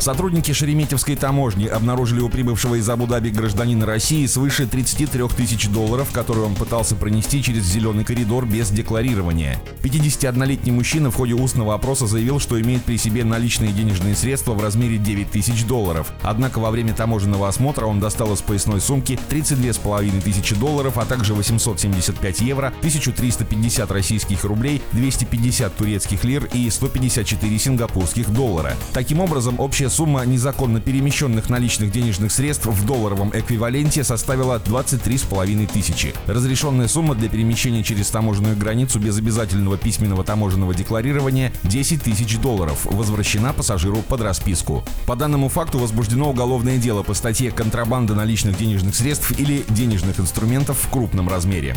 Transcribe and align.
Сотрудники 0.00 0.52
Шереметьевской 0.52 1.14
таможни 1.14 1.66
обнаружили 1.66 2.20
у 2.20 2.30
прибывшего 2.30 2.76
из 2.76 2.88
Абу-Даби 2.88 3.28
гражданина 3.28 3.84
России 3.84 4.24
свыше 4.24 4.66
33 4.66 5.28
тысяч 5.36 5.68
долларов, 5.68 6.08
которые 6.10 6.46
он 6.46 6.54
пытался 6.54 6.96
пронести 6.96 7.42
через 7.42 7.64
зеленый 7.64 8.02
коридор 8.02 8.46
без 8.46 8.70
декларирования. 8.70 9.60
51-летний 9.82 10.72
мужчина 10.72 11.10
в 11.10 11.16
ходе 11.16 11.34
устного 11.34 11.74
опроса 11.74 12.06
заявил, 12.06 12.40
что 12.40 12.58
имеет 12.58 12.82
при 12.82 12.96
себе 12.96 13.24
наличные 13.24 13.72
денежные 13.72 14.16
средства 14.16 14.54
в 14.54 14.62
размере 14.62 14.96
9 14.96 15.32
тысяч 15.32 15.66
долларов. 15.66 16.10
Однако 16.22 16.60
во 16.60 16.70
время 16.70 16.94
таможенного 16.94 17.46
осмотра 17.46 17.84
он 17.84 18.00
достал 18.00 18.32
из 18.32 18.40
поясной 18.40 18.80
сумки 18.80 19.18
32,5 19.28 20.22
тысячи 20.22 20.54
долларов, 20.54 20.96
а 20.96 21.04
также 21.04 21.34
875 21.34 22.40
евро, 22.40 22.68
1350 22.78 23.90
российских 23.90 24.44
рублей, 24.44 24.80
250 24.92 25.76
турецких 25.76 26.24
лир 26.24 26.48
и 26.54 26.70
154 26.70 27.58
сингапурских 27.58 28.30
доллара. 28.30 28.74
Таким 28.94 29.20
образом, 29.20 29.60
общая 29.60 29.89
сумма 29.90 30.24
незаконно 30.24 30.80
перемещенных 30.80 31.50
наличных 31.50 31.92
денежных 31.92 32.32
средств 32.32 32.66
в 32.66 32.86
долларовом 32.86 33.30
эквиваленте 33.34 34.04
составила 34.04 34.62
23,5 34.64 35.70
тысячи. 35.72 36.14
Разрешенная 36.26 36.88
сумма 36.88 37.14
для 37.14 37.28
перемещения 37.28 37.82
через 37.82 38.08
таможенную 38.08 38.56
границу 38.56 38.98
без 38.98 39.18
обязательного 39.18 39.76
письменного 39.76 40.24
таможенного 40.24 40.74
декларирования 40.74 41.52
10 41.64 42.02
тысяч 42.02 42.38
долларов, 42.38 42.84
возвращена 42.84 43.52
пассажиру 43.52 43.98
под 44.02 44.22
расписку. 44.22 44.84
По 45.06 45.16
данному 45.16 45.48
факту 45.48 45.78
возбуждено 45.78 46.30
уголовное 46.30 46.78
дело 46.78 47.02
по 47.02 47.12
статье 47.12 47.50
«Контрабанда 47.50 48.14
наличных 48.14 48.56
денежных 48.56 48.94
средств 48.94 49.38
или 49.38 49.64
денежных 49.68 50.20
инструментов 50.20 50.78
в 50.78 50.88
крупном 50.90 51.28
размере». 51.28 51.76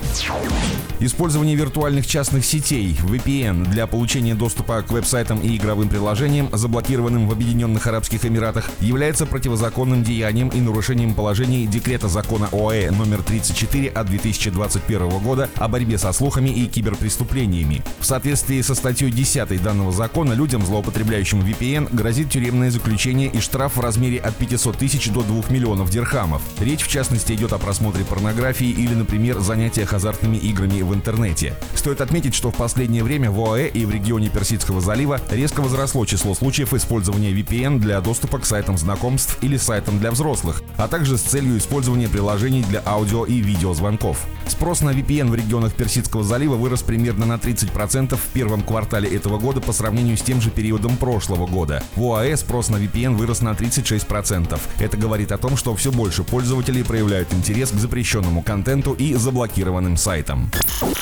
Использование 0.99 1.55
виртуальных 1.55 2.07
частных 2.07 2.45
сетей 2.45 2.97
VPN 3.03 3.69
для 3.69 3.87
получения 3.87 4.35
доступа 4.35 4.81
к 4.83 4.91
веб-сайтам 4.91 5.39
и 5.39 5.57
игровым 5.57 5.89
приложениям, 5.89 6.49
заблокированным 6.53 7.27
в 7.27 7.31
Объединенных 7.31 7.87
Арабских 7.87 8.02
Арабских 8.03 8.25
Эмиратах 8.25 8.69
является 8.81 9.25
противозаконным 9.25 10.03
деянием 10.03 10.49
и 10.49 10.59
нарушением 10.59 11.13
положений 11.13 11.67
декрета 11.67 12.09
закона 12.09 12.49
ОАЭ 12.51 12.91
номер 12.91 13.23
34 13.23 13.87
от 13.87 14.07
2021 14.07 15.07
года 15.19 15.49
о 15.55 15.69
борьбе 15.69 15.97
со 15.97 16.11
слухами 16.11 16.49
и 16.49 16.65
киберпреступлениями. 16.65 17.81
В 18.01 18.05
соответствии 18.05 18.59
со 18.59 18.75
статьей 18.75 19.09
10 19.09 19.63
данного 19.63 19.93
закона 19.93 20.33
людям, 20.33 20.65
злоупотребляющим 20.65 21.39
VPN, 21.43 21.95
грозит 21.95 22.29
тюремное 22.29 22.71
заключение 22.71 23.29
и 23.29 23.39
штраф 23.39 23.77
в 23.77 23.79
размере 23.79 24.19
от 24.19 24.35
500 24.35 24.77
тысяч 24.77 25.09
до 25.09 25.21
2 25.21 25.43
миллионов 25.47 25.89
дирхамов. 25.89 26.41
Речь 26.59 26.81
в 26.81 26.89
частности 26.89 27.31
идет 27.31 27.53
о 27.53 27.57
просмотре 27.57 28.03
порнографии 28.03 28.67
или, 28.67 28.95
например, 28.95 29.39
занятиях 29.39 29.93
азартными 29.93 30.35
играми 30.35 30.81
в 30.81 30.93
интернете. 30.93 31.53
Стоит 31.73 32.01
отметить, 32.01 32.35
что 32.35 32.51
в 32.51 32.55
последнее 32.55 33.05
время 33.05 33.31
в 33.31 33.39
ОАЭ 33.39 33.69
и 33.69 33.85
в 33.85 33.91
регионе 33.91 34.27
Персидского 34.27 34.81
залива 34.81 35.21
резко 35.31 35.61
возросло 35.61 36.05
число 36.05 36.35
случаев 36.35 36.73
использования 36.73 37.31
VPN 37.31 37.79
для 37.79 37.92
для 37.93 38.01
доступа 38.01 38.39
к 38.39 38.45
сайтам 38.47 38.75
знакомств 38.75 39.37
или 39.41 39.55
сайтам 39.55 39.99
для 39.99 40.09
взрослых, 40.09 40.63
а 40.77 40.87
также 40.87 41.15
с 41.15 41.21
целью 41.21 41.59
использования 41.59 42.09
приложений 42.09 42.65
для 42.67 42.81
аудио 42.83 43.23
и 43.23 43.39
видеозвонков. 43.39 44.25
Спрос 44.47 44.81
на 44.81 44.89
VPN 44.89 45.29
в 45.29 45.35
регионах 45.35 45.73
Персидского 45.73 46.23
залива 46.23 46.55
вырос 46.55 46.81
примерно 46.81 47.27
на 47.27 47.35
30% 47.35 48.15
в 48.15 48.27
первом 48.33 48.63
квартале 48.63 49.15
этого 49.15 49.37
года 49.37 49.61
по 49.61 49.73
сравнению 49.73 50.17
с 50.17 50.23
тем 50.23 50.41
же 50.41 50.49
периодом 50.49 50.97
прошлого 50.97 51.45
года. 51.45 51.83
В 51.95 52.01
ОАЭ 52.01 52.35
спрос 52.35 52.69
на 52.69 52.77
VPN 52.77 53.15
вырос 53.15 53.41
на 53.41 53.49
36%. 53.49 54.59
Это 54.79 54.97
говорит 54.97 55.31
о 55.31 55.37
том, 55.37 55.55
что 55.55 55.75
все 55.75 55.91
больше 55.91 56.23
пользователей 56.23 56.83
проявляют 56.83 57.31
интерес 57.31 57.69
к 57.69 57.75
запрещенному 57.75 58.41
контенту 58.41 58.93
и 58.93 59.13
заблокированным 59.13 59.97
сайтам. 59.97 60.49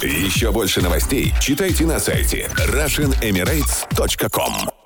Еще 0.03 0.52
больше 0.52 0.81
новостей 0.81 1.33
читайте 1.39 1.86
на 1.86 2.02
сайте 2.02 2.50
RussianEmirates.com 2.58 4.80